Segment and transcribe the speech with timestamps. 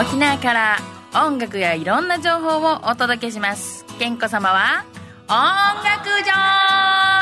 [0.00, 0.78] 沖縄から
[1.12, 3.84] 音楽やいろんな情報をお届けします。
[3.98, 4.84] 健子様は
[5.26, 5.34] 音
[5.82, 6.34] 楽ジョ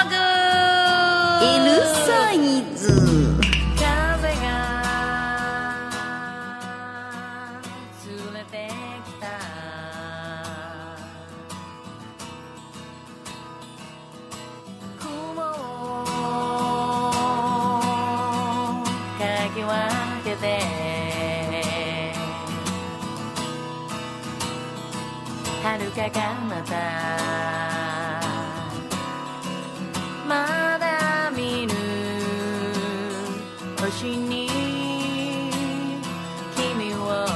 [0.04, 0.16] ーグ。
[1.64, 2.36] L サイ
[2.76, 3.15] ズ。
[25.96, 26.20] か彼方
[30.28, 31.72] まだ見ぬ
[33.80, 34.50] 星に
[36.54, 37.26] 君を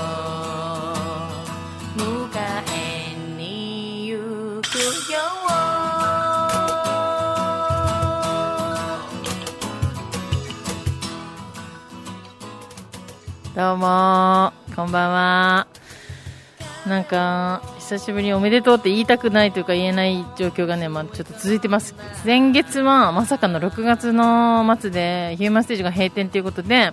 [1.97, 2.29] 迎
[2.75, 4.77] えに行く
[5.11, 5.19] よ。
[13.57, 15.67] どうもこんばんは。
[16.87, 21.97] なんか久しぶりにおめでとうって言いたくないというか言えない状況がね、まあ、ちょっと続いてます。
[22.25, 26.93] 前月はまさかの6月の末でヒューマンステージが閉店ということで、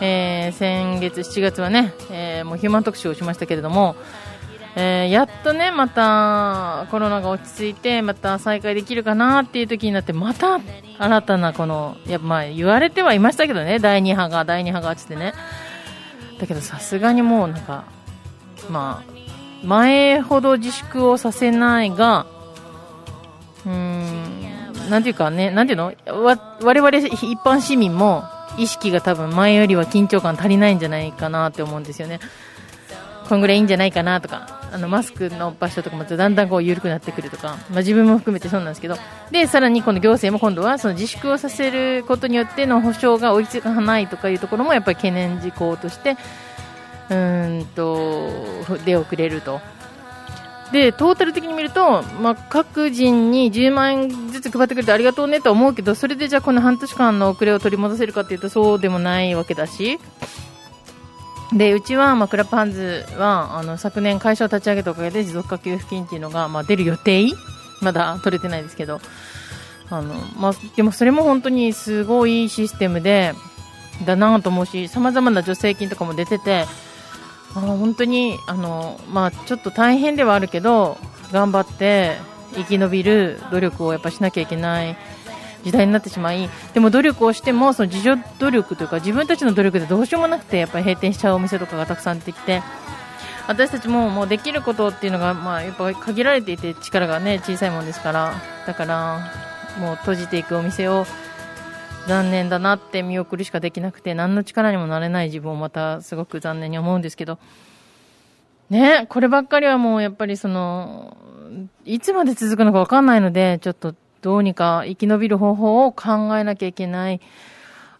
[0.00, 3.94] えー先月7月はね、えーもうヒューマン特集をしましたけれども、
[4.74, 10.58] えーやっとねまたコロナが落ち着いてまた再開できるかなっていう時になってまた
[10.98, 15.34] 新たなこのやまあ言われてはいましたけどね第2波が第2波がつってね。
[16.40, 17.84] だけどさすがにもうなんか
[18.68, 19.04] ま
[19.62, 22.26] 前ほど自粛をさせないが
[23.66, 25.92] うーんなんていうかねなんていうの？
[26.24, 28.24] わ我々一般市民も
[28.58, 32.18] 意識が多分前よりは緊張感足りないんじゃないかなって思うんですよね。
[33.28, 38.96] こんぐらいいいんじゃないかなとか、あのマスクの場所とかもだんだんこう緩くなってくるとか、まあ、自分も含めてそうなんですけど、
[39.30, 46.16] で、さらにこの行政も今度はその自粛をさせることによっての保障が追いつかないとかいうところもやっぱり懸念事項として、
[47.10, 48.28] うんと、
[48.84, 49.60] 出遅れると。
[50.72, 59.98] で、トータル的に見ると、まあ、各人に10万円ずつ配ってくれてありがとうねと思うけど、それでじゃあこの半年間の遅れを取り戻せるかっていうとそうでもないわけだし、
[61.52, 67.26] でうちは、まあ、クラップハンズはあの昨年会社を立ち上げたおかげで持続化給付金っていうのが、まあ、出る予定？
[67.82, 69.00] まだ取れてないですけど。
[69.92, 73.34] あの、まあ、でもそれも本当にすごいいいシステムで
[74.06, 76.66] だなと思うしさまざまな助成金とかも出てて
[77.54, 80.98] あ本当にあの、まあ、ちょっと大変ではあるけど
[81.32, 82.16] 頑張って
[82.54, 84.96] 生き延びる努力をやっぱしなきゃいけない
[85.64, 92.62] 時代になってしまいでも努力をしてもその自助努力というか自分たちの努力でどうしようもなくてやっぱり閉店しちゃうお店とかがたくさん出てきて
[93.46, 98.34] 私たちももうできることっていうのが、まあ、やっぱ限られていて力が、ね、小さいもんですから
[98.66, 99.32] だから
[99.78, 101.06] もう閉じていくお店を
[102.06, 107.38] 残念だなって見送るしかできなくて何の力にもなれない自分をまたすごく残念に思うんですけど
[108.68, 111.16] ねこればっかりはもうやっぱりその
[111.84, 117.20] いつまで続くのか分かんないのでちょっとどうにか生き延びる方法を考えなきゃいけない。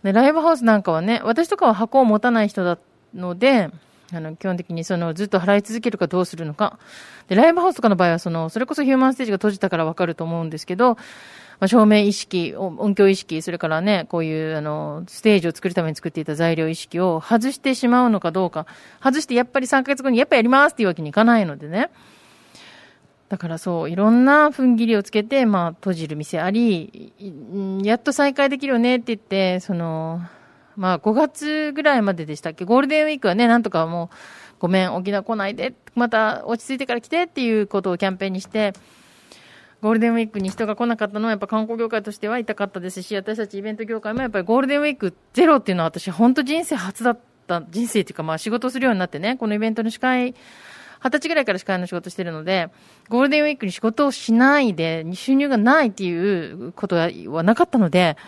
[0.03, 2.79] で、ライブハウスなんかはね、私とかは箱を持たない人だ
[3.15, 3.71] ので、
[4.13, 6.79] あの、基本的にそのずっと払い続けるかどうするのか。
[7.29, 10.97] で、ライブハウスとかの場合はその、それこそヒューマンステージが閉じたからわかると思うんですけど、
[11.61, 18.67] まあ、照明意識、音響意識、それからね、こういうあの、ステージを作るために作っていた材料意識を外してしまうのかどうか。
[19.03, 21.91] 外してやっぱり3ヶ月後にやっぱやりますっていうわけにいかないのでね。
[23.29, 27.13] だからそう、いろんな踏ん切りをつけて、まあ、閉じる店あり、
[27.85, 30.23] やっと再開できるよねって言って、その、
[30.77, 34.17] まあ、5月ぐらいまででしたっけ、ゴールデンウィークはね、なんとかもう、
[34.61, 38.73] ごめん、沖縄来ないで、また落ち着いてから来てっていうことをキャンペーンにして、
[39.83, 50.35] ゴールデンウィークに人が来なかったのは、やっぱ観光業界としては痛かったですし、私たちイベント業界もやっぱりゴールデンウィークゼロっていうのは私、本当人生初だった、人生っていうか、まあ仕事するようになってね、このイベントの司会、
[51.03, 52.69] 二十歳ぐらいから司会の仕事してるので、
[53.09, 57.11] ゴールデンウィークに仕事をしないで、収入がないっていうことは
[57.43, 58.19] なかったので、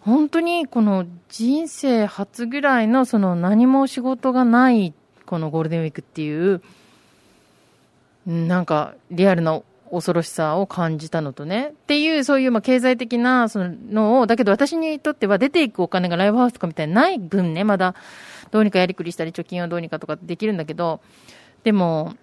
[0.00, 4.94] 本当にこの人生初ぐらいのその何も仕事がない
[5.26, 6.60] このゴールデンウィークっていう、
[8.26, 9.62] なんかリアルな
[9.92, 11.68] 恐ろしさを感じたのとね。
[11.68, 17.94] っていう、そういうまあ経済的なそののを、だけど私にとっては出ていくお金がライブハウスとかみたいにない分ね、まだ。
[18.50, 21.00] どうにかやりくりしたり貯金をどうにかとかできるんだけど、
[21.64, 22.14] でも、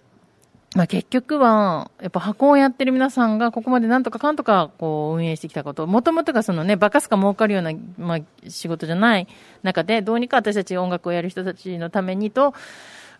[0.76, 9.28] まあ、結局は、やっぱ箱をやってる皆さんがここまでなんとかかんとかこう運営してきたこと、もともとがそのね、バカすか儲かるような、まあ、仕事じゃない
[9.64, 12.54] 中で、どうにか私たち音楽をやる人たちのためにと、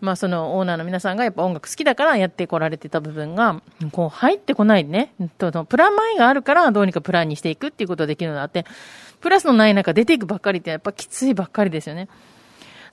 [0.02, 3.62] まあ、そのオーナーの皆さんがやっぱ音楽好きだからやってこられてた部分が、
[3.92, 8.66] こう入ってこないね、プラマイがあるからどうにかプランにしていくっていうことができるのであって、
[9.20, 12.08] プラスのない中出ていくばっかりってやっぱきついばっかりですよね。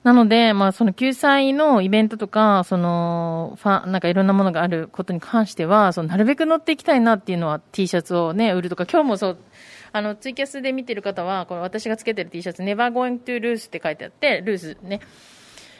[0.03, 9.37] なので、まあ、その救済のイベントとか、その、ファなんかいろんなものがあることに関しては、そのなるべく乗っていきたいなっていうのは T シャツをね、売るとか、今日もそう、
[9.91, 15.01] あの、ツイキャスで見てる方は、この私がつけてる T シャツ、Never Going to Lose って書いてあって、ルーズね。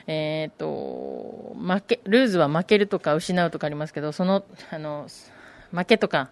[0.08, 5.08] えっ、ー、と、負け、ルーズは負けるとか失うとかありますけど、その、あの、
[5.72, 6.30] 負けとか、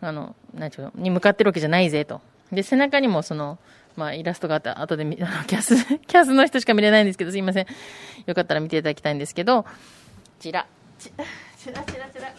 [0.00, 2.20] あの、なんちゅうの、に向かってるわけじゃないぜと。
[2.52, 3.58] で、背中にもその、
[3.96, 7.66] まあ、イラストがあった、後で見、 キャス、キャスの人しか見れないんですけど、すいません。
[8.26, 9.66] よかったら見ていただきたいんですけど、
[10.38, 10.66] ちら。
[10.98, 11.24] ちら
[11.82, 12.32] ちらちら。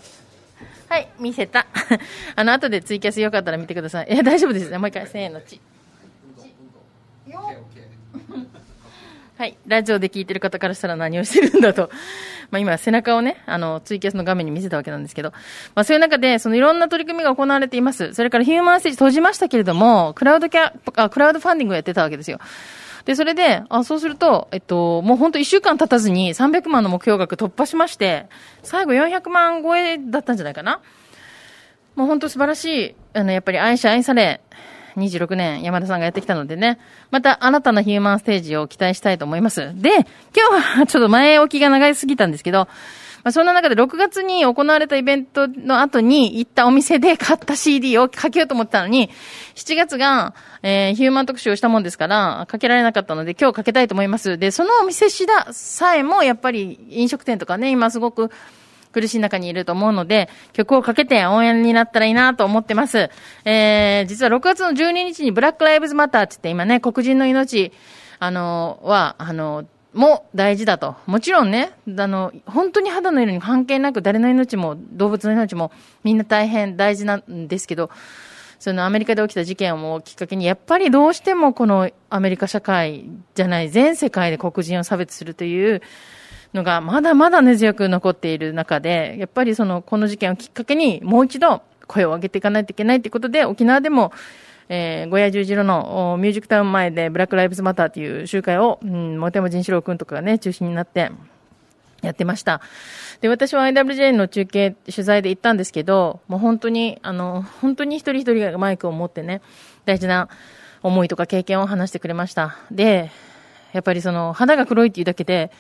[0.89, 1.65] はい、見せた。
[2.35, 4.07] あの、後でツイキャスよかったら見てください。
[4.09, 4.77] え、大丈夫です。
[4.77, 5.59] もう一回、せーの、ち。
[7.27, 7.39] よ
[9.35, 9.57] はい。
[9.65, 11.89] ラジオで聞いてる方からしたら何をしてるんだと。
[12.51, 15.31] まあ今、背中をね、あの、ツイキャスの画面に見せたわけなんですけど、
[15.73, 18.13] まあそういう中で、そのいろんな取り組みが行われています。
[18.13, 22.39] それからヒューマンステージ閉じましたけれども、クラウドキャ、あ、クラウドファンディングをやってたわけですよ。
[23.05, 28.27] で、それで、あ、そうすると、えっと、もう本当一週間経たずに300万の目標額突破しまして、
[28.61, 30.79] 最後400万超えだったんじゃないかな。
[31.95, 34.41] もう本当素晴らしい、あの、やっぱり愛し愛され、
[34.95, 36.79] 26年山田さんがやってきたのでね、
[37.11, 39.73] また新たなヒューマンステージを期待したいと思います。
[39.75, 39.89] で、
[40.35, 42.67] 今日は ちょっと前置きが長いすぎたんですけど、
[43.23, 49.09] まあ、そんな中で6月に行われたイベントの後に行ったお店で買った CD をかけようと思ったのに、
[49.55, 54.37] 7月が、えー、ヒューマン特集をしたもんですから、かけられなかったので今日かけたいと思います。
[54.37, 58.29] で、そのお店しださえもやっぱり飲食店とかね、今すごく
[58.93, 63.09] 苦しい中にいると思うので、曲をかけて応援になったらいいなと思ってます。
[63.43, 67.73] えー、実は6月の12日にブラックライブズマターって言って今ね、黒人の命、
[68.19, 70.95] あの、は、あの、も大事だと。
[71.05, 75.71] もちろんね、あの、本当に肌の色に関係なく誰の命も動物の命も
[76.03, 77.89] みんな大変大事なんですけど、
[78.59, 83.05] そのアメリカで起きた事件をきっかけに、やっぱりどうしてもこのアメリカ社会
[83.35, 85.81] じゃない全世界で黒人を差別するという、
[86.53, 94.11] のがまだまだ根強く残っている中で、やっぱりその、この事件をきっかけにもう一度声を上げていかないといけないということで、沖縄でも、
[94.69, 101.11] えー、小屋十字路のミュージックタウン前でブラックライブズマターという集会を、うん、モテモ仁志郎君とかがね、中心になって
[102.01, 102.61] やってました。
[103.21, 109.41] で、私は IWJ の中継、取材で行ったんですけど、もう本当に、あの、本当に一人一人がマイクを持ってね、
[109.85, 110.29] 大事な
[110.81, 112.57] 思いとか経験を話してくれました。
[112.71, 113.11] で、
[113.71, 115.51] やっぱりその、肌が黒いっていうだけで、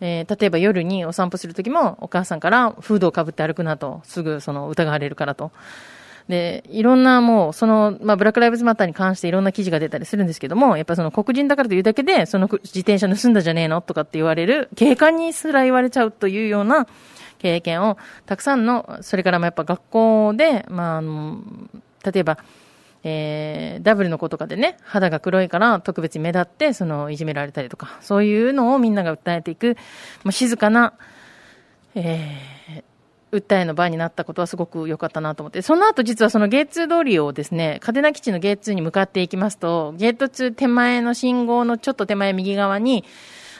[0.00, 5.52] えー、例えば夜にお散歩するときもお母さんからフードをかぶって歩くなと、すぐその疑われるからと。
[6.28, 16.88] で、いろんなもう、その、まあ、ブラックライブズマターに関していろんな記事が出たりするんですけども、やっぱその黒人だからというだけで、その自転車盗んだじゃねえのとかって言われる、警官にすら言われちゃうというような
[17.38, 17.96] 経験を、
[18.26, 21.38] たくさんの、それからもやっぱ学校で、まあ、あの、
[22.04, 22.38] 例えば、
[23.08, 29.76] えー、ダブルの子とかでね、肌が黒いから特別に目立って、その、いじめられたりとか、そういうのをみんなが訴えていく、
[30.24, 30.92] まあ、静かな、
[31.94, 43.04] えー、訴えの場になったことはすごく良かったなと思って、その後実はそのゲーツ通りをですね、嘉手納基地のゲーツに向かっていきますと、ゲート2手前の信号のちょっと手前右側に、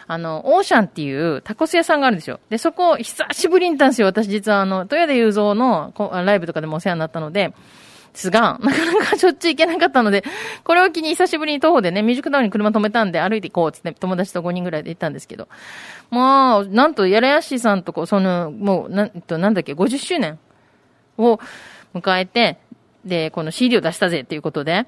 [0.09, 2.41] あの、オーシャンっていうタコス屋さんがあるんですよ。
[2.51, 4.09] で、そこ、久しぶりに行ったんですよ。
[4.09, 5.93] 私実はあの、豊田雄三の
[6.25, 7.55] ライブとかでもお世話になったので、
[8.17, 10.25] ですが、なかなかしょっちゅう行けなかったので、
[10.65, 15.49] これを機に久しぶりに徒歩でね、ミュージックタウンに車止めたんで歩いて行こうって友達と5人ぐらいで行ったんですけど、
[16.11, 20.39] まあ、なんと、やらやしさんとこ、その、もう、なんと、なんだっけ、50周年
[21.19, 21.39] を
[21.95, 22.59] 迎えて、
[23.05, 24.87] で、この CD を出したぜっていうことで、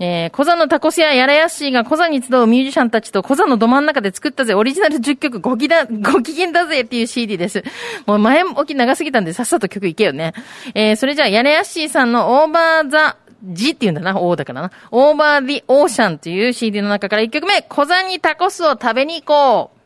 [0.00, 7.64] えー、コザのタコスややらやっしーがコザに集うミュージシャンたちとコザのど真ん中で作ったぜ、オリジナル10曲ごきだ、 ご機嫌だぜっていう CD です。
[8.06, 10.34] もう前置き長すぎたんでさっさと曲いけよね。
[10.74, 14.70] えー、それじゃあやらやっしーさんのオーバーザ、ジって言うんだな、 O だからな。
[14.90, 19.77] Over the Ocean という CD の中から1曲目、コザにタコスを食べに行こう。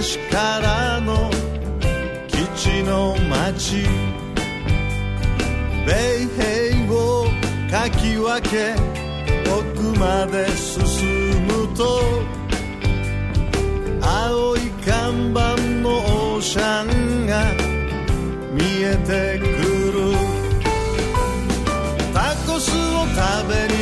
[0.00, 1.30] 昔からの
[2.26, 3.84] 基地の街。
[5.84, 5.92] 米
[6.38, 7.26] 兵を
[7.70, 8.74] かき分け
[9.46, 12.00] 奥まで進むと
[14.00, 17.44] 青い看板のオーシャンが
[18.54, 19.44] 見えてく
[19.92, 20.16] る。
[22.14, 23.79] タコスを食べに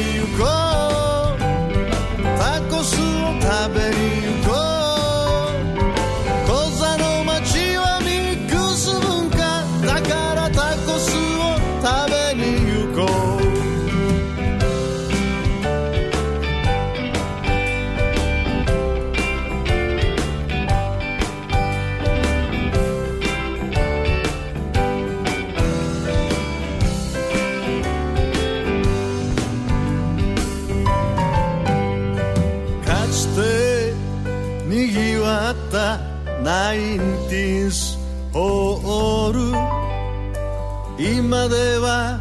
[40.99, 42.19] 今では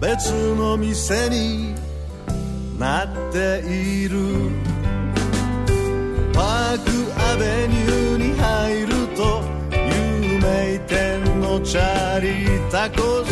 [0.00, 1.74] 別の店に
[2.78, 4.16] なっている。
[6.32, 6.90] パーク
[7.20, 13.25] アベニューに入ると有名店のチャリタコ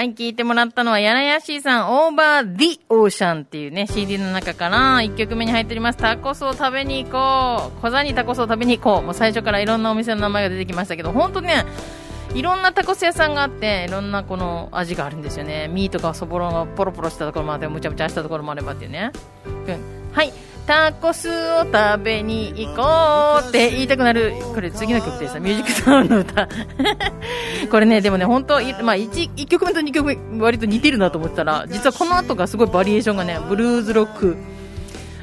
[0.00, 5.98] はい、聞いてもらったのは、やなやしーさん、オーバー・ディ・オーシャンっていうね、CD の中から1曲目に入っております。
[5.98, 7.82] タコスを食べに行こう。
[7.82, 9.02] 小座にタコスを食べに行こう。
[9.02, 11.66] もう最初からいろんなお店の名前が出てきましたけど、ほんとね、
[12.34, 15.68] いろんなタコス屋さんがあって、いろんなこの味があるんですよね。
[15.68, 19.12] ミーとかそぼろがポロポロしたところもあって、むちゃむちゃしたところもあればっていうね。
[19.44, 20.32] うんはい。
[20.70, 25.40] タコスを食べに行こうって言いたくなる、これ次の曲でした。
[25.40, 26.48] ミュージックタウンの歌。
[27.72, 34.36] これね、でもね、本当まあ1、1曲目と2曲目割と似てるなと思ったら、実はこの後がすごいバリエーションがね、ブルーズロック、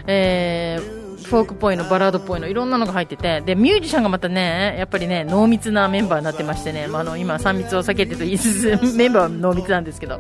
[0.06, 10.20] えー、フォークっぽいの、バラードっぽいの、いろんなのが入ってて、で、ミュージシャンがまたね、やっぱりね、濃密なメンバーになってましてね、まあ、あの、今、3密を避けてと言いつつ、メンバーは濃密なんですけど、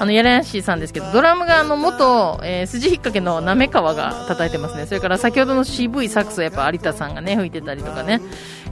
[0.00, 4.86] あの、やらやしーさんですけど、ドラムがあの、元、えー、筋引っ掛けのなめ川が叩いてますね。
[4.86, 8.20] それから先ほどの渋いサックスをやっぱ有田さんがね、吹いてたりとかね、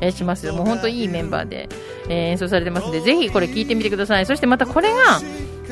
[0.01, 0.55] えーしますよ。
[0.55, 1.69] もう本当いいメンバーで、
[2.09, 4.27] えー演奏されてますんで、ぜひこれ聞いてみてください。
[4.27, 5.21] そしてまたこれが、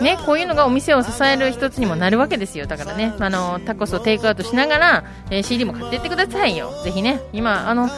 [0.02, 2.66] ね、こういうのがお店を支える一つにもなるわけですよ。
[2.66, 6.72] だからね、あの、タコスをテイクアウトしながら、えー CD も買っていってくださいよ。
[6.82, 7.20] ぜひね。
[7.32, 7.88] 今、あの、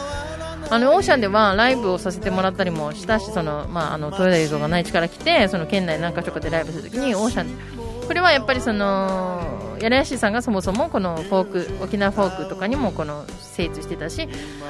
[0.69, 7.47] あの、オーシャンではライブをさせてもらったりもしたし、その、まあ、あの、豊田映像が内地から来て、その県内何か所かでライブするときに、オーシャン、
[8.05, 14.27] これはやっぱりその、やらやしさんがそもそもこのフォーク、沖縄フォークとかにもこの精通してたし、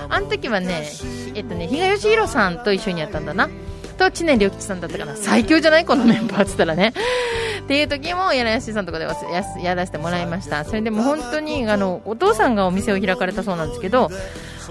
[0.10, 0.84] あの時はね、
[1.34, 3.50] えっとね、比嘉義弘さんと一緒にやったんだな。
[3.98, 5.16] と、知念良吉さんだったかな。
[5.16, 5.86] 最強じゃない？
[5.86, 6.94] このメンバーって言ったらね。
[7.62, 9.14] っていう時も、やらやしさんとかでや
[9.64, 10.64] やらせてもらいました。
[10.66, 14.12] それでも本当に、あの、お父さんがお店を開かれたそうなんですけど、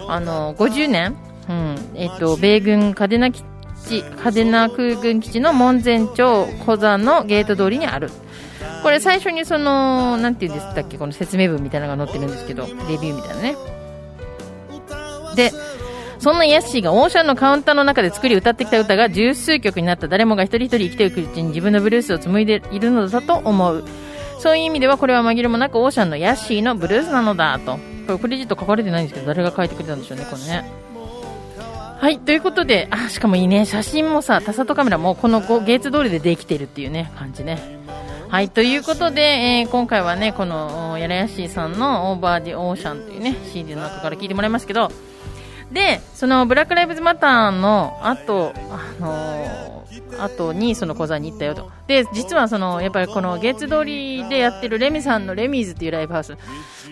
[0.08, 1.16] あの、50年、
[1.48, 3.42] うん、えっと、米軍嘉手納基
[3.86, 8.10] 地、嘉手納空軍基地の門前町小座のゲート通りにある。
[8.82, 13.56] これ最初にその、なんて言うんでしたっけ、この説明文みたいなのが載ってるんですけど、レビューみたいなね。
[15.34, 15.52] で、
[16.18, 23.84] そんなヤッシーがオーシャンのカウンターの中で作り歌ってきた歌が十数曲になった誰もが一人一人生きていくうちに自分のブルースを紡いでいるのだと思う。
[24.38, 27.78] そういう意味ではこれは紛れもなくオーシャンのヤッシーのブルースなのだと。
[28.06, 30.70] これクレジット書かれてないんですけど、誰が書いてくれたんでしょうね、これね。
[31.98, 37.58] はい、ということで、あ、しかもいいね、写真もさ、タサトカメラもこのゲート通りでできてるっていうね、感じね。
[38.28, 44.90] はい、ということで、えー今回はね、この、やらやしいさんの Over the Ocean というね、CD の中から聞いてもらいますけど、
[45.72, 49.76] で、そのブラックライブズマターの後、あのー
[50.18, 51.70] 後にその講座に行ったよと。
[51.86, 56.36] で、実はその、やっぱりこの月通りでやってるレミさんのレミーズっていうライブハウス、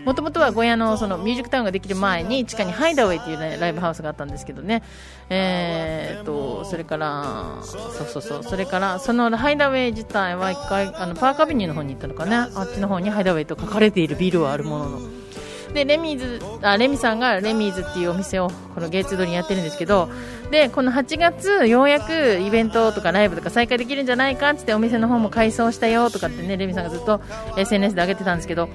[0.05, 4.83] もともとは小屋のそのミュージックタウンができる前に地下にハイダウェイっていうねライブハウスがあったんですけどね、
[5.31, 8.43] えー、とそれからそうそうそう。
[8.43, 12.51] それからそのハイダウェイ自体は一回あのパークアベニューの方に行ったのかな。
[12.55, 15.25] あっちの方にハイダウェイと書かれているビルはあるものの。
[15.73, 20.09] でレミーズあレミさんがレミーズっていうお店をこのゲイツドにやってるんですけど
[20.53, 27.21] でこの8月ようやくイベントとかライブとか再開できるんじゃないかってってお店の方も改装したよとかってねレミさんがずっと
[27.57, 28.69] SNS で上げてたんですけど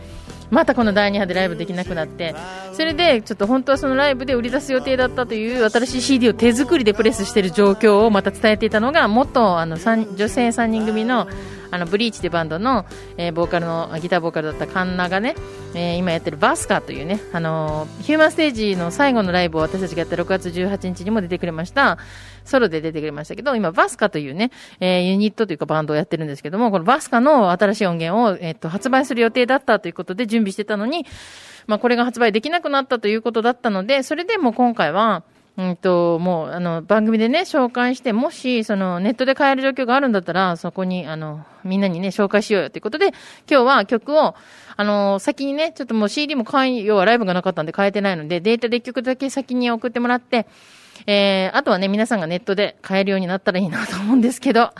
[0.50, 2.34] またこの第2波でライブできなくなって
[2.80, 11.28] それでちょっと本当はそのライブで売り出す予定だったという新しい CD を手作りでプレスしている状況をまた伝えていたのが元あの女性3人組の
[11.72, 12.86] あのブリーチというバンドの、
[13.18, 15.36] えーボーカルのギターボーカルだったカンナがね、
[15.76, 22.00] えー今やってるバスカというね、あのーヒューマンステージの最後のライブを私たちがやった6月18日にも出てくれました。
[22.46, 31.06] ソロで出てくれましたけど、今バスカというね、えーユニットというかバンドをやってるんですけども、このバスカの新しい音源を、えっと発売する予定だったということで準備してたのに、
[31.70, 35.22] まあ、これが発売できなくなったということだったので、それでも今回は、
[35.56, 43.10] うんと、もう、あの、番組でね、紹介して、もし、その、ネットで買える状況があるんだったら、そこに、あの、みんなにね、紹介しようよということで、
[43.48, 44.34] 今日は曲を、
[44.78, 50.48] あの、先にね、ちょっともう CD も買い、要はライブがなかったんで買えてないので、データで1曲だけ先に送ってもらって、
[51.06, 54.72] えー、あとはね、皆さんがネットで買えるようになったらいいなと思うんですけど、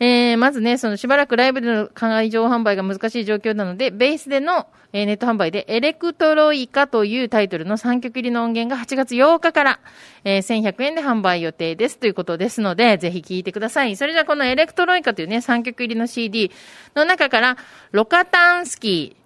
[0.00, 9.80] えー、まずね、そのしばらくライブでの会場販売が難しい状況なので、ベースでの、えーネット販売で、エレクトロイカというタイトルの3曲入りの音源が8月8日から、
[10.22, 13.96] えー1100円で販売予定ですということですので、ぜひ聴いてください。
[13.96, 16.52] それじゃあこのエレクトロイカというね、3曲入りの CD
[16.94, 17.56] の中から、
[17.90, 19.16] ロカタンスキ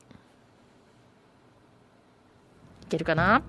[2.82, 3.43] ー、いけるかな？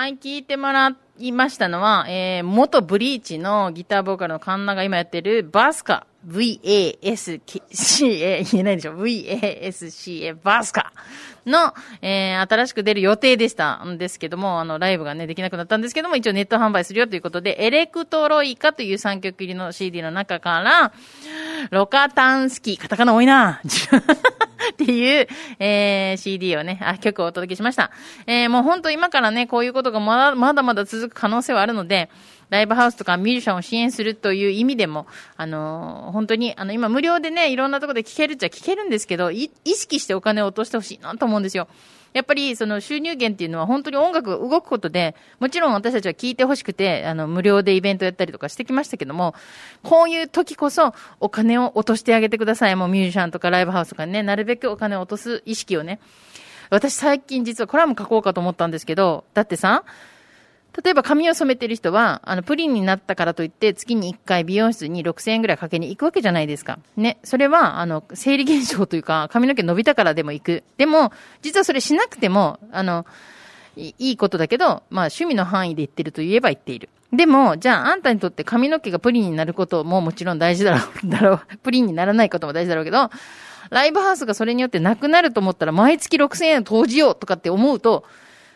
[0.00, 6.06] はい、聞いてもらいましたのは、えー、元ブリーチのギターボーカルのカンナが今やってるバスカ。
[6.24, 7.38] V-A-S-C-A、
[8.50, 10.94] 言えないでしょ ?V-A-S-C-A、バスカ
[11.44, 20.92] の、えー、新しく出る予定でしたんですけども、あの、ライブがね、できなくなったんですけども、一応ネット販売するよということで、エレクトロイカという3曲入りの CD の中から、
[21.70, 23.60] ロカタンスキー、カタカナ多いな
[24.70, 25.28] っていう、
[25.58, 27.90] えー、CD をね、あ、曲をお届けしました。
[28.26, 32.10] えー、もう本当今からね、こういうことがまだまだまだ続く可能性はあるので、
[32.50, 35.06] ライブハウスとかミュージシャンを支援するという意味でも、
[35.36, 41.68] あのー本当に、あの、今無料でね、いろんなとこで聞けるっちゃ聞けるんですけど、意識してお金を落としてほしいなと思うんですよ。
[42.12, 49.34] やっぱりその収入源っていうのは本当に音楽が動くことで、もちろん私たちは聴いてほしくて、あの、無料でイベントやったりとかしてきましたけども、
[49.82, 52.76] こういう時こそお金を落としてあげてください。
[52.76, 56.00] もうミュージシャンとかライブハウスとかにね、なるべくお金を落とす意識をね。
[56.70, 59.84] 私最近実はコラム書こうかと思ったんですけど、だってさ、
[60.82, 66.78] 例えば髪を染めてる人は、あの、プリンになったからといって、月に1回美容室に6000円ぐらいかけに行くわけじゃないですか。
[66.96, 67.18] ね。
[67.24, 70.64] それは、あの、生理現象というか、髪の毛伸びたからでも行く。
[70.76, 73.06] でも、実はそれしなくても、あの、
[73.76, 76.88] いいことだけど、まあ趣味の範囲で言ってると言えば言っている。
[77.12, 81.40] でも、じゃああんたにとって髪の毛がプリンになることももちろん大事だろう、 だろう。
[81.58, 83.10] プリンにならないことも大事だろうけど、
[83.70, 88.04] ライブハウスがそれによってなくなると思ったら毎月6000円投じようとかって思うと、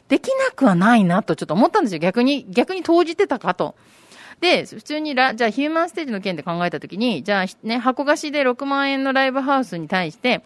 [0.08, 1.98] できなくはないなとちょっと思ったんですよ。
[1.98, 3.74] 逆に、逆に投じてたかと。
[4.40, 10.44] で、普通にラ、じゃあヒューマンステージの件で考えたときに、じゃあね、箱貸しで6万円のライブハウスに対して、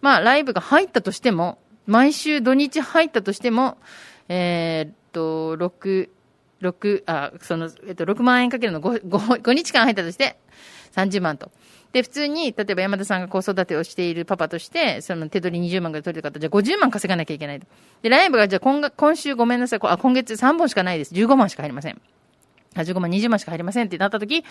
[0.00, 3.78] まあライブが入ったとしても、毎週土日入ったとしても、
[4.28, 6.08] えーっと、6、
[6.60, 10.38] 6、あ、その、えっと、6万円かけるの 5, 5, 5日間入ったとして、
[10.94, 11.50] 30万と。
[11.92, 17.66] で、普通に、例えば山田さんが子育てをしているパパとして、その手取り20万ぐらい取れた方、じゃあ50万稼がなきゃいけないと。
[18.02, 21.14] で、ライブがじゃあ今今週ごめんなさい、あ、今月3本しかないです。
[21.14, 22.00] 15万しか入りません。
[22.82, 24.44] 15万、20万しか入りませんってなった時、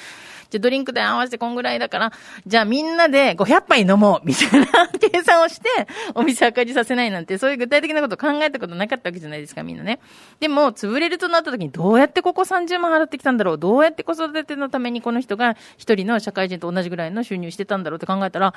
[0.49, 2.11] じゃドリンク代合わせてこんぐらいだから、
[2.45, 5.69] じゃあみんなで500杯飲もうみたいな計算をして、
[6.15, 9.99] お店赤字させないなんて、そういう具体的なこと考えたことなかったわけじゃないですか、みんなね。
[10.39, 18.51] でも、潰れるとなった時に、どうやってここ30万払ってきたんだろうどうやって子育てのためにこの人が一人の社会人と同じぐらいの収入してたんだろうって考えたら、や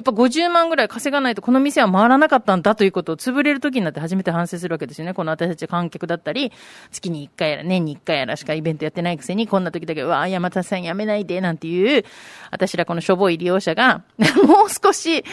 [0.00, 5.14] っぱ50万ぐらい稼がないとこの店は回らなかったんだということを潰れる時になって初めて反省するわけですよね。
[5.14, 6.52] この私たち観客だったり、
[6.90, 12.04] 月に1回やら年に1回やらしかイベントやってないないくせに、こんな時だけ、うわあ、山田さんやめないで、なんていう、
[12.50, 14.02] 私らこのしょぼい利用者が、
[14.46, 15.24] もう少し、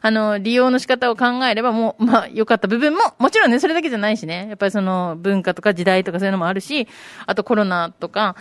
[0.00, 4.46] あの、利用の仕方を考えれば、もう、まあ、良かった部分も、もちろんね、それだけじゃないしね。
[4.48, 6.88] やっぱりその、文化とか時代とかそういうのもあるし、
[7.26, 8.36] あとコロナとか、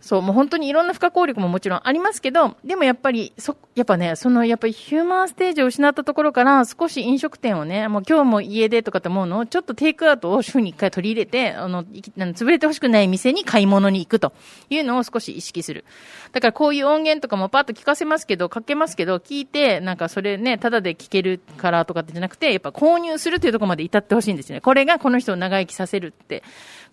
[0.00, 11.82] そう、もう本当にいろんな不可抗力ももちろんありますけど、でもやっぱり、そ、やっぱね、その、やっぱりヒューマンステージを失ったところから、少し飲食店をね、もう今日も家でとかって思うのを、ちょっとテイクアウトを週に一回取り入れて、あの、あ
[12.24, 14.32] の潰れてほしくない店に買い物に行くと
[14.70, 15.84] いうのを少し意識する。
[16.32, 24.60] だからこういう音源とかもパッと聞かせますけど、かけますけど、聞いて、なんかそれね、ただで聞けるからとかってじゃなくて、やっぱ購入するというところまで至ってほしいんですね。
[24.60, 26.42] これがこの人を長生きさせるって。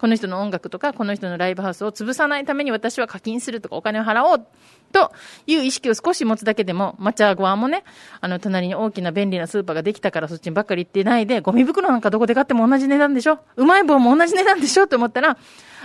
[0.06, 4.48] この人の音楽とか、この人のライブハウスを潰さないために私は課金するとかお金を払おう
[4.91, 5.12] と
[5.48, 7.84] いう意識を少し持つだけでも、マチャ側もね、
[8.22, 13.39] あの、隣に大きな便利なスーパーができたからそっちにばっかり行ってないで、ゴミ袋なんかどこで買っても同じ値段でしょ？
[13.56, 14.86] うまい棒も同じ値段でしょ？
[14.86, 15.39] と思ったら、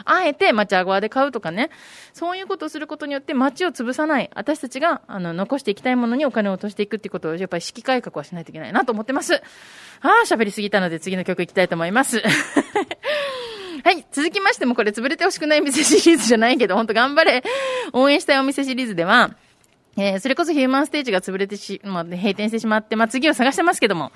[0.05, 1.71] あえてマチャ側で買うとかね、
[2.13, 9.37] そういうことをすることによって街を潰さない、私たちが、あの、残していきたいものにお金を落としていくっていうことを、やっぱり式改革はしないといけないなと思ってます。
[9.37, 9.41] あ
[10.03, 12.23] あ、喋りすぎたので次の曲行きたいと思います。
[13.85, 14.05] はい。
[14.13, 17.43] 続きましてもこれ潰れてほしくない店シリーズじゃないけど、ほんと頑張れ。
[17.93, 19.31] 応援したいお店シリーズでは、
[19.97, 24.13] えーそれこそヒューマンステージが潰れてし、まあ、閉店してしまって、まあ、次を探してますけども、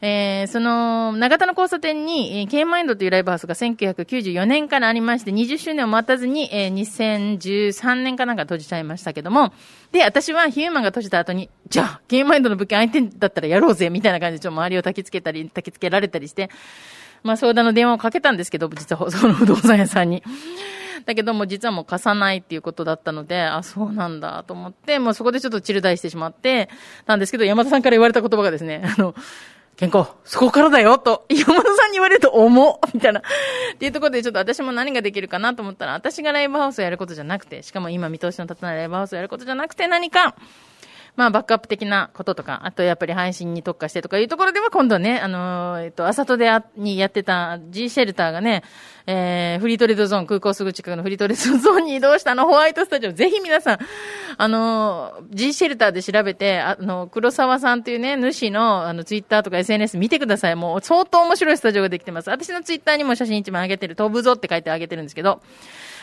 [0.00, 9.52] えーその、長田の交差点に、えー、K マインドというライブハウスが1994年からありまして、20周年を待たずに、えー2013年かなんか閉じちゃいましたけども、
[9.92, 16.50] で、私はヒューマンが閉じた後に、じゃあ、K マインドの物件相手だったらやろうぜ、みたいな感じで、ちょっと周りを焚きつけたり、焚きつけられたりして、
[17.22, 20.22] まあ相談の電話をかけたんですけど、実は その不動産屋さんに。
[21.04, 26.68] だけども実はもう貸さないっていうことだったので、あ、そうなんだと思って、もうそこでちょっとチルダイしてしまって、
[27.06, 29.14] なんですけど、山田さんから言われた言葉がですね、あの、
[29.76, 33.20] 健康、そこからだよと、山田さんに言われると重っみたいな。
[33.20, 33.22] っ
[33.78, 40.34] ていうところでちょっと私も何ができるかなと思ったら、私がライブハウスをやることじゃなくて、しかも今見通しの立たないライブハウスをやることじゃなくて何か、
[41.16, 48.62] まあ、バックアップ的なこととか、あとやっぱり配信に特化してとかいうところでは、今度ね、あのー、えっと、朝とでにやってた G シェルターがね、
[49.06, 53.78] えー、フリートレードゾーン、空港すぐ近くのフリートレードゾーンに移動したあのホワイトスタジオ、ぜひ皆さん、
[54.36, 60.56] あのー、G シェルターで調べて、あの、黒沢さんというね、主の、あの、ツイッターとか SNS 見てください。
[60.56, 62.28] もう相当面白いスタジオができてます。
[62.28, 65.40] 私のツイッターにも写真一枚上げてる、飛ぶぞって書いてあげてるんですけど、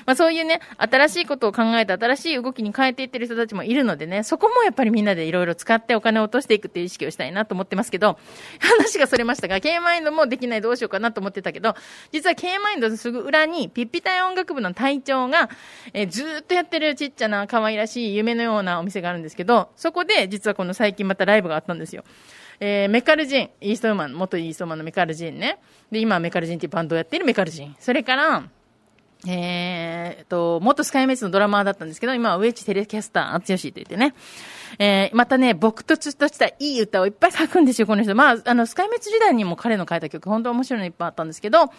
[0.06, 8.18] まあそういうね、新しいことを考えて新しい動きに変えていってる人たちもいるのでね、そこもやっぱりみんなでいろいろ使ってお金を落としていくっていう意識をしたいなと思ってますけど、
[8.60, 11.76] 話がそれましたが、K マインドもできないどうしようかなと思ってたけど、
[12.12, 15.50] 実は K マインドのすぐ裏に、ピッピ隊音楽部の隊長が、
[15.94, 22.04] えー、ずっとやってるちっちゃな可愛らしい夢のようなお店があるんですけど、そこで実はこの最近またライブがあったんですよ。
[22.60, 25.60] えー、メカルジン、イーストウーマン、元イーストウーマンのメカルジンね。
[25.92, 27.76] で、今メカルジンっていうバンドをやっているメカルジン。
[27.80, 28.44] それから、
[29.26, 34.14] えー、と、元スカイメイツのドラマーだったんですけど、今はウェッジテレキャスター、あつよしと言ってね。
[34.80, 38.16] えー、またね、僕とつとしたいい歌をいっぱい書くんですよ、この人。
[38.16, 41.72] まあ、あの、スカイメイツ時代にも彼の書いた曲、本当面白いのいっぱいあったんですけど、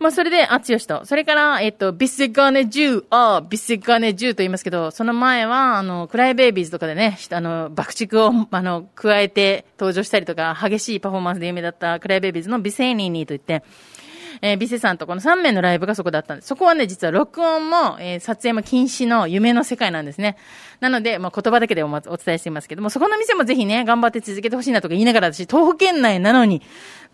[0.00, 1.04] まあ、それで、あつよしと。
[1.04, 13.64] それから、えっと、ビスガネジュー、あビスガネジューと言いますけど、その前は、あの、クライベイビーズとかでね、あの、爆竹を、あの、加えて登場したりとか、激しいパフォーマンスで有名だったクライベイビーズのビセーニーニーと言って、
[14.42, 16.48] えー、ビセさんとこの3名のライブがそこだったんです。
[16.48, 20.36] そこはね、実は録音も、えー、撮影も禁止の夢の世界なんですね。
[20.80, 26.62] なので、まあ、言葉だけでおまお伝えしていますけども、そこの店もぜひね、頑張って続けてほしいなとか言いながら、私、東北県内なのに、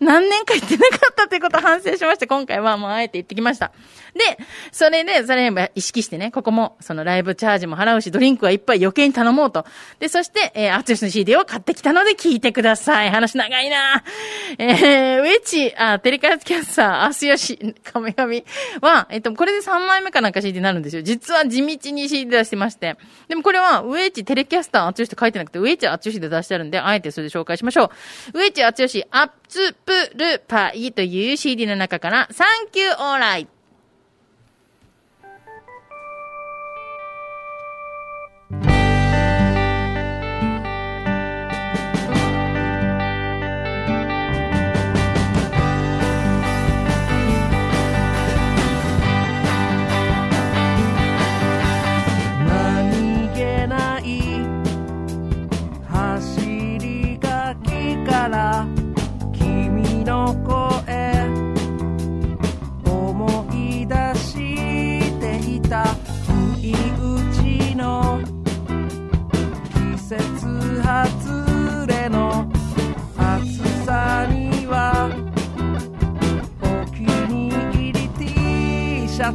[0.01, 3.71] 何年か行ってなかったということを反省しまして、今回はもうあえて行ってきました。
[4.15, 9.63] で、それで、それ意識してね、ここも、そのライブチャージも払うし、ドリンクはいっぱい余計に頼もうと。
[9.99, 13.11] で、そして、えー、あつよしの CD を買ってきたので聞いてください。
[13.11, 14.03] 話長いな
[14.57, 18.43] えー、ウェチ、あ、テレカスキャッサー、すよし、カメガミ
[18.81, 21.01] は、えっと、これで3枚目かなんか CD になるんですよ。
[21.01, 22.97] 実は地道に CD 出してまして。
[23.27, 27.91] でもこれは、ウエイチテレキャスターあつよしって書いてなくて、ウエイチあつよしで出してあるんで、あえてそれで紹介しましょ
[28.33, 28.39] う。
[28.39, 33.47] ウエイチあつよし、アッツプルパイという CD の中から、サンキューオーライ。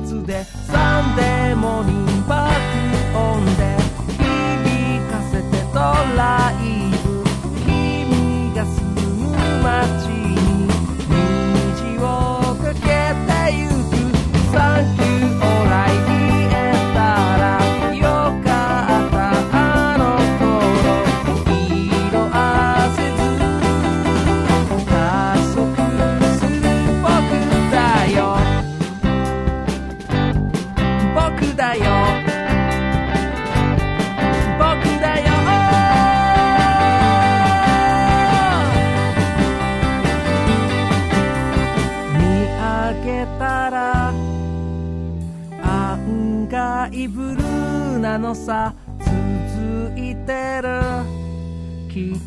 [0.05, 2.06] ツでサンデーモーニング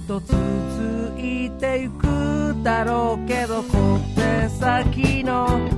[0.09, 0.33] と続
[1.19, 5.68] いてゆくだろうけど小手先の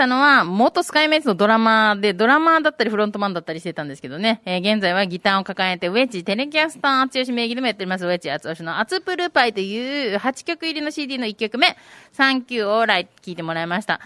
[0.00, 11.76] したのは、元スカイメイツのドラマーで、ドラマーだったりフロントマンだったりしてたんですけどね、えー現在はギターを抱えて、ウェッジテレキャスター、厚吉名義でもやっております、ウェッジ厚吉のアツプルパイという8曲入りの CD の1曲目、
[12.12, 14.00] サンキューオーライ聞いてもらいました。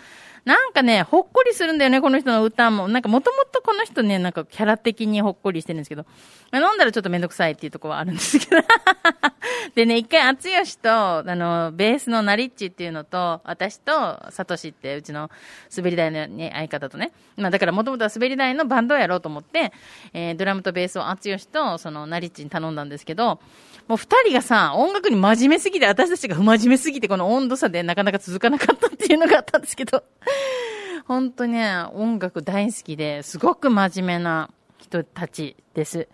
[0.45, 2.87] なんかね、ほっこりするんだよね、この人の歌も。
[2.87, 6.05] なんかもともとこの人ね、なんかキャラ的にほっこりしてるんですけど、
[6.53, 8.63] 飲んだらちょっとめんどくさいっていうとこはあるんですけど。
[9.75, 15.31] でね、一回、厚吉と、あの、ベースのナリッチっていうのと、私と、サトシって、うちの
[15.75, 17.13] 滑り台の、ね、相方とね。
[17.37, 19.73] まあだからもともとは滑り台のバンドをやろうと思って、
[20.13, 23.41] えードラムとベースを厚吉と、その、ナリッチに頼んだんですけど、
[23.87, 30.03] もう二人がさ、音楽に真面目すぎて、私たちが不真面目すぎて、この温度差でなかなか続かなかったっていうのがあったんですけど、
[31.07, 36.09] 本当ね、音楽大好きで、すごく真面目な人たちです。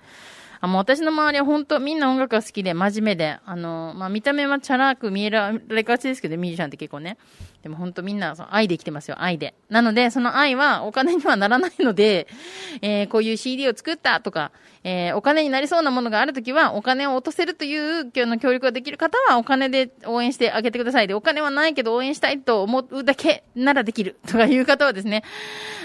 [0.63, 7.17] あもう私の周りは本当みんな音楽が好きで真面目で、あの、まあ、見た目はチャラく見えられがちですけど、ミュージシャンって結構ね。
[7.63, 9.55] でも本当みんなその愛で生きてますよ、愛で。
[9.69, 12.27] なので、その愛はお金にはならないので、
[12.81, 14.51] えーこういう CD を作ったとか、
[14.83, 21.09] えーお金になりそうなものがあるときは、お金を落とせるという今日の協力ができる方は、お金で応援してあげてください。
[21.09, 25.23] で、お金はないけど応援したいと思うだけならできる とかいう方はですね、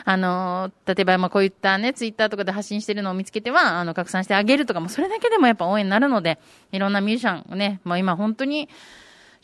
[0.05, 6.37] あのー例えば、まあ、こういったね、ツイッターとかで発信してるのを見つけては、あの、拡散してあげるとかも、それだけでもやっぱ応援になるので、
[6.71, 8.69] いろんなミュージシャンをね、まあ、今本当に、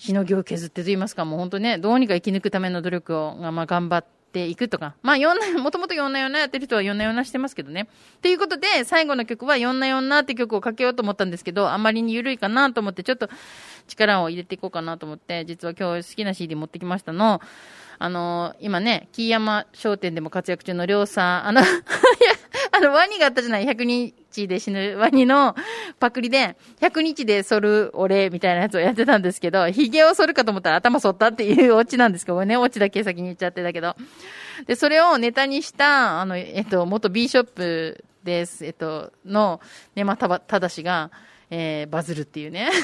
[0.02, 4.96] しのぎを削ってと言いますか、もう本当ね、どうにか生き抜くための努力を、まあ、頑張っていくとか。
[5.04, 7.88] まあ、4な、 もともと4な4なやってる人は4な4なしてますけどね。
[8.24, 13.30] ということで、最後の曲は4な4なって曲をかけようと思ったんですけど、あまりに緩いかなと思って、ちょっと
[13.88, 17.40] 力を入れていこうかなと思って、実は今日好きな CD 持ってきましたの。
[18.00, 21.70] あの今ね、木山商店でも活躍中の両さん、あの、 いや、
[22.72, 25.56] あの、ワニがあったじゃない ?100 人日で死ぬワニの
[26.00, 33.96] パクリで、100日で剃る俺みたいなやつをやってたんですけど、髭を剃るかと思ったら頭剃ったっていうオチなんですけどね、オチだけ先に言っちゃってたけど。
[34.66, 39.60] で、それをネタにした、あの、えっと、元 B ショップです、えっと、の、
[39.96, 41.12] ね、またばただしが、
[41.52, 42.72] えー、バズるっていうね。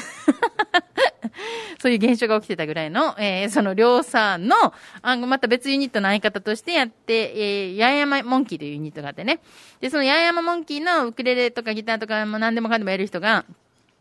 [1.80, 4.56] そういう現象が起きてたぐらいの、えー、その、りょうさんの、
[5.02, 9.40] あまた別ユニットの相方としてやって、えー、八重山モンキーというユニットがあってね。
[9.80, 13.46] で、その八重山モンキーのウクレレとかギターとか、まあ、何でもかんでもやる人が、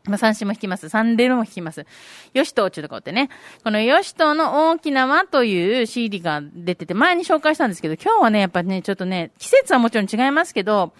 [0.04, 0.88] まあ、三振も弾きます。
[0.88, 1.84] サンデルも弾きます。
[2.32, 3.28] ヨシトウチュとかってね。
[3.62, 10.92] このヨシトウの大きな輪という CD が出てて、前に紹介したんですけど、今日はね、やっぱね、ちょっとね、季節はもちろん違いますけど、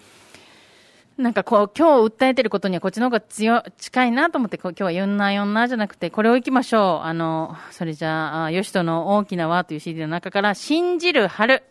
[1.17, 7.07] なんかこう、今日訴えてることにはこっちの方が強、近いなと思って、今日は4な4なじゃなくて、これを行きましょう。
[7.07, 11.63] あの、それじゃあ、あヨシトの大きな輪という CD の中から、信じる春。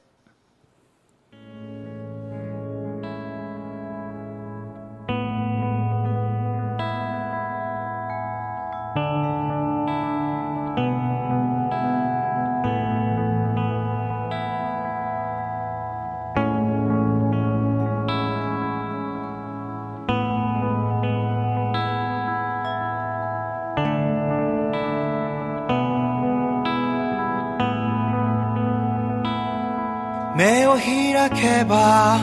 [30.37, 32.23] 目を開けばあ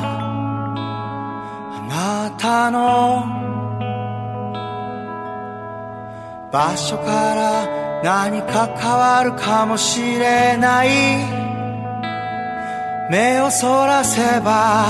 [1.89, 3.26] なたの
[6.52, 10.89] 場所から何か変わるかもしれない。
[13.10, 14.88] 目をそらせば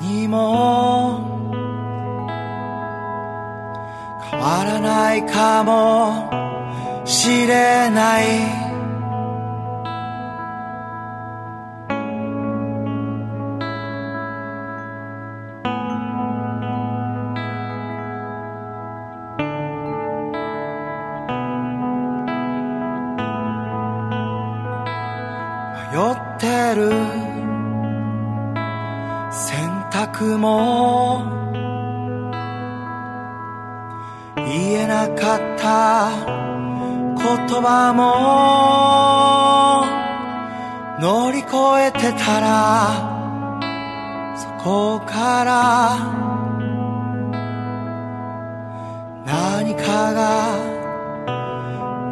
[0.00, 1.20] 何も
[4.30, 8.69] 変わらないかもしれない。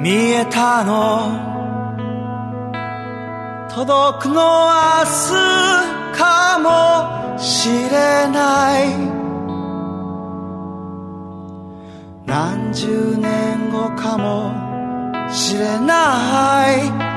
[0.00, 1.48] 見えたの。
[3.68, 5.38] 届くの明日
[6.16, 9.08] かもしれない。
[12.26, 14.52] 何十年後かも
[15.32, 17.08] しれない。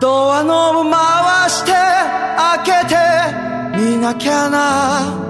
[0.00, 1.72] ドアノブ回して
[2.62, 2.94] 開けて
[3.76, 5.28] みなきゃな。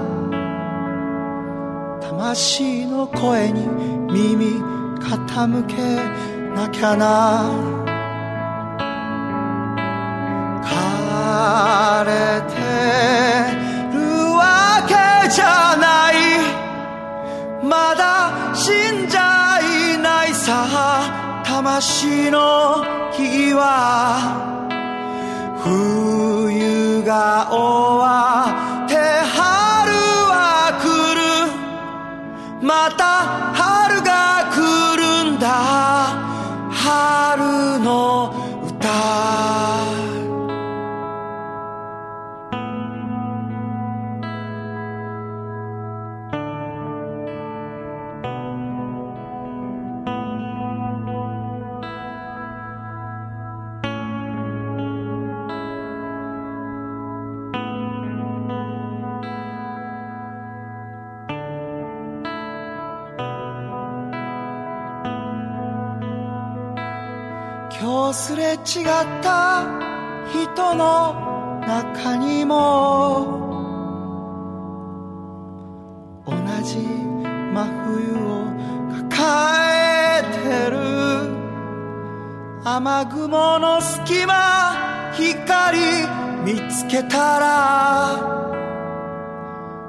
[2.01, 3.67] 魂の声に
[4.11, 4.68] 耳
[4.99, 5.75] 傾け
[6.55, 7.51] なきゃな。
[10.63, 12.55] 枯れて
[13.93, 13.97] る
[14.33, 14.93] わけ
[15.29, 16.15] じゃない。
[17.63, 21.41] まだ死んじゃいないさ。
[21.43, 24.47] 魂の日は。
[25.63, 28.05] 冬が終わ
[28.85, 29.91] って春
[30.31, 30.83] は来
[31.15, 31.19] る。
[32.65, 33.03] また
[33.53, 34.88] 春が来る。
[35.39, 36.29] だ。
[36.71, 38.38] 春の
[68.13, 68.57] すれ違っ
[69.21, 69.63] た
[70.31, 73.37] 人の中にも
[76.25, 76.33] 同
[76.63, 78.45] じ真冬を
[79.09, 79.11] 抱
[80.17, 80.79] えてる。
[82.63, 85.79] 雨雲の隙間光
[86.45, 88.19] 見つけたら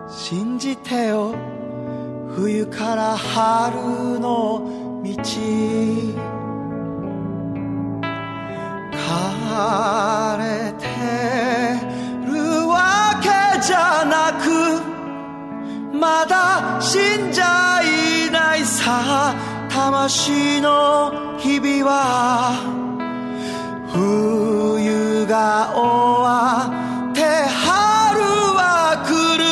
[0.08, 1.34] 信じてよ。
[2.34, 4.62] 冬から春の
[5.02, 6.29] 道。
[9.70, 10.86] 枯れて
[12.26, 13.28] るわけ
[13.62, 14.44] じゃなく
[15.96, 19.32] まだ死んじゃいないさ
[19.68, 22.80] 魂の日々は
[23.92, 26.66] 冬が終わ
[27.12, 28.20] って春
[28.58, 29.44] は来る。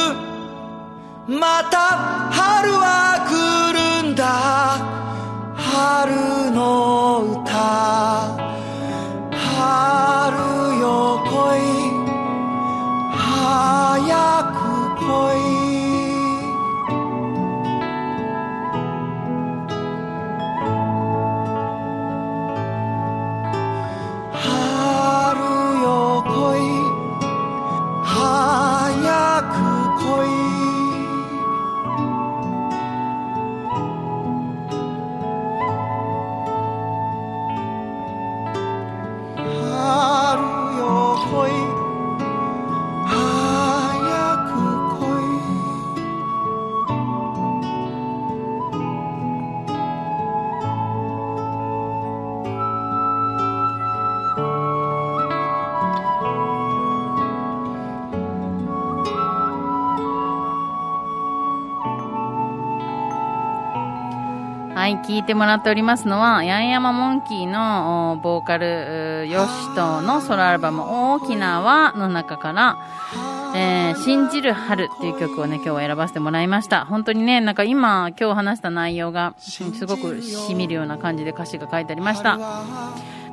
[1.39, 1.79] また
[2.33, 2.87] 春は
[3.29, 4.25] 来るんだ。
[5.57, 8.38] 春の歌。
[65.07, 70.83] 聞いてもらっておりますのは、ヤンヤマモンキーのボーカル、ヨシトのソロアルバム、
[71.15, 72.79] 大きな輪の中から、
[73.55, 76.85] えー、信じる春っていう曲をね、今日は選ばせてもらいました。
[76.85, 82.39] 本当にね、なんか今、今日話した内容が、すごく染みるような感じで歌詞が書いてありました。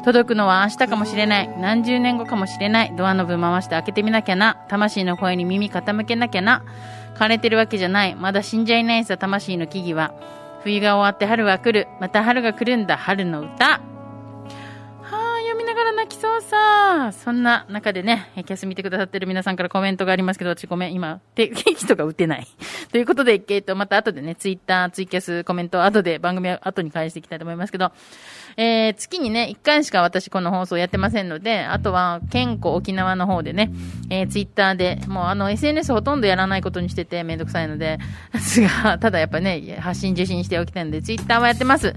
[0.06, 1.50] 届くのは明日かもしれない。
[1.60, 2.94] 何十年後かもしれない。
[2.96, 4.56] ドアノブ回して開けてみなきゃな。
[4.70, 6.64] 魂の声に耳傾けなきゃな。
[7.16, 8.16] 枯れてるわけじゃない。
[8.16, 10.14] まだ死んじゃいないさ、魂の木々は。
[10.66, 11.88] 冬が終わって春は来る。
[12.00, 12.98] また春が来るんだ。
[12.98, 13.82] 春の歌。
[17.12, 17.26] さ。
[17.26, 22.48] そんな中でね、キャス見てくださってる皆さんからコメントがありますけど、私ごめん、今、テ キとか打てない。
[22.92, 27.92] ということで、えっと、また後でね、ツイッター、ツイキャス、コメント、後で番組は後に返していきたいと思いますけど、
[28.58, 33.72] えー、月にね、1回しか私この放送やってませんので、あとは、健康沖縄の方でね、
[34.10, 38.00] えー、ツイッターで、もうあの、SNS ほとんどやらないことにしててめんどくさいので、
[38.34, 41.94] ですが、ただやっぱね、発信受信しておきたいので、ツイッターはやってます。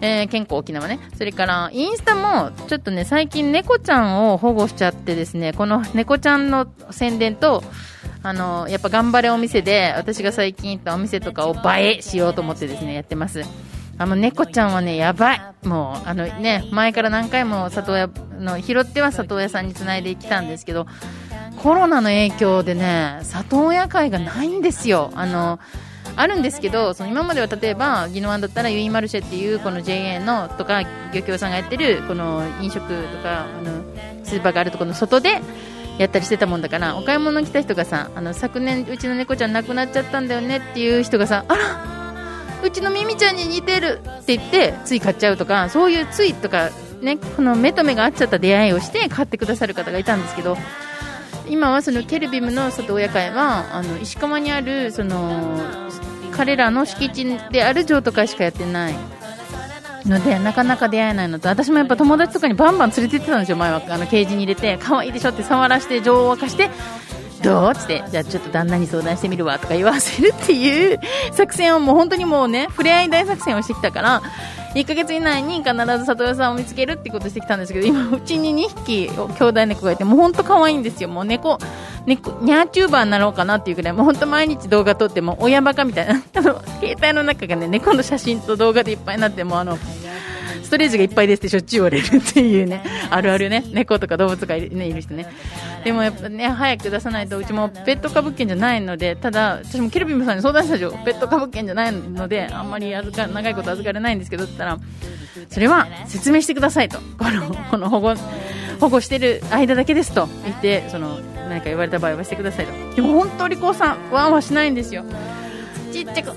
[0.00, 0.98] えー、健康沖縄ね。
[1.16, 7.62] それから、インスタも、ちょっとね、最近猫ちゃんを保護しちゃってですね、この猫ちゃんの宣伝と、
[8.22, 13.42] あの、やっぱ頑張れお店で、私が最近行ったお店とかを映えしようと思ってですね、やってます。
[13.98, 15.40] あの、猫ちゃんはね、やばい。
[15.62, 20.86] もう、あのね、前から何回も里親の、拾っては里親さんにつないできたんですけど、
[21.62, 25.10] コロナの影響でね、里親会がないんですよ。
[25.14, 25.58] あの、
[26.16, 33.82] あるんですけど、その今までは例えば、宜野湾だったらユイマルシェっていうこの JA のとか漁協さんがやってるこの飲食とかあの
[34.24, 35.40] スーパーがあるところの外で
[35.98, 41.96] やったりしてたもんだから、お買い物来た人がさ、あの昨年うちの猫ちゃん亡くなっちゃったんだよねっていう人がさ、あら
[42.62, 46.70] うちのミミちゃんに似てるって言ってつい買っちゃうとか、そういうついとか
[47.02, 50.56] ね、この目と目が合っちゃった出会いをして買ってくださる方がいたんですけど、
[51.48, 55.60] 今はそのケルビムの里親会はあの石川にあるその
[56.36, 58.94] 彼らの敷地である譲渡会しかやってない。
[60.08, 63.82] のでなかなか出会えないのと私もやっぱ友達とかにバンバン連れて行ってたんですよ前は。
[63.88, 66.70] あのケージに入れて可愛いでしょって触らせて情を沸かして
[67.46, 67.72] どう？
[67.72, 70.98] ってじゃあちょっと旦那に相談してみるわとか言わせるっていう
[71.32, 74.22] 作戦をもう本当にもうね触れ合い大作戦をしてきたから
[74.74, 81.08] 1ヶ月以内に必ず里代さんを見つけるってことしてきたんですけど今うちに2匹兄弟猫がいてもう本当可愛いんですよ。
[81.08, 81.58] もう猫
[82.04, 86.62] 猫ニャーチューバーになろうかなっていうぐらいもう本当毎日動画撮っても親バカみたいなあの。
[86.80, 89.78] 携帯の中がね猫の写真と動画でいっぱいになってもうあの
[90.62, 95.26] ストレージがいっぱいですってしょっちゅう言われるっていうね、 あるあるね、猫とか動物がいる,、ね、いる人ね。
[95.84, 100.98] でもやっぱね、早く出さないと、うちもペット科物件じゃないので、ただ、私もケルビムさんに相談したんですよ。
[101.04, 104.78] ペット科物件じゃないので、あんまり預か長いこと預かれないんですけど、って言ったら、
[105.50, 106.98] それは説明してくださいと。
[107.18, 108.14] この、この保護、
[108.80, 112.72] 保護してる間だけですと言って、その、何か言われた場合はしてくださいと。
[112.96, 115.04] でも本当にこうさん、ワンはしないんですよ。
[115.92, 116.32] ちっちゃく、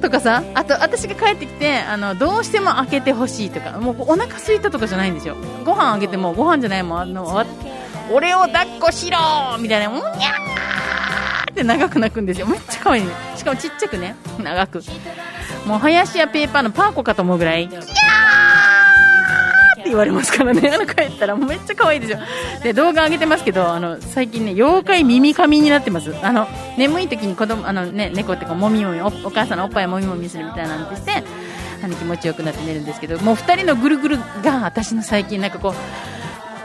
[0.00, 5.36] とかさあと私が帰ってきてあのどうしても開けてほしいとかもうお腹空いたとかじゃないんですよ。
[5.64, 7.44] ご飯あげてもご飯じゃないもんあの
[8.12, 9.18] 俺を抱っこしろ
[9.58, 12.46] みたいなうにゃーって長く泣くんですよ。
[12.46, 13.10] めっちゃ可愛いね。
[13.36, 14.16] しかもちっちゃくね。
[14.42, 14.82] 長く。
[15.66, 17.68] もう林やペーパーのパーコかと思うぐらい。
[17.68, 17.80] キャ
[19.84, 22.18] って言われますからね、 あの帰ったら、もうめっちゃ可愛いでしょ。
[22.62, 26.14] で、動画上げてますけど、あの、最近ね、妖怪耳かみになってます。
[26.22, 31.22] あの、眠い時に子供、あのね、猫ってこう、もみもみお、お母さんのおっぱいもみもみするみたいなんてして、
[31.82, 35.74] あの気持ちよくなって寝るんですけど、もう2人のぐるぐるが私の最近なんかこう、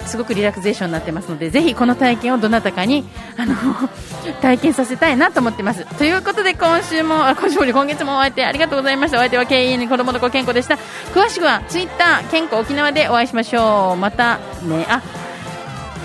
[0.05, 3.55] すごくリラクゼーションになってますのでぜひこの体験をどなたかにあの
[4.41, 5.85] 体験させたいなと思ってます。
[5.97, 9.17] ということで今週もあ今週も今月もお相手ありがとうございました。
[9.17, 10.77] お相手は KEN 子供の子健康でした。
[11.13, 13.97] 詳しくはツイッター健康沖縄でお会いしましょう。
[13.97, 15.01] またねあ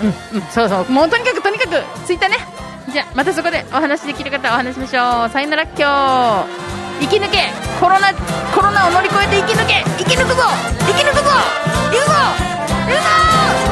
[0.03, 0.91] うんうんそうそう。
[0.91, 2.37] もうとにかくとにかくツイッターね。
[2.91, 5.29] じゃあまたそこでお話できる方お話しましょう。
[5.29, 6.45] さよなら今
[6.99, 7.49] 日生き抜け。
[7.79, 8.13] コロナ
[8.53, 9.83] コロナを乗り越えて生き抜け。
[9.97, 10.43] 生き抜くぞ。
[10.79, 11.21] 生き抜くぞ。
[11.91, 12.11] 行くぞ。
[12.87, 13.64] 行くぞ。